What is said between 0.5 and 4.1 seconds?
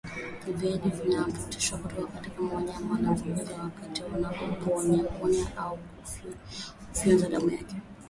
viini hivi huvipata kutoka kwa mnyama aliyeambukizwa wakati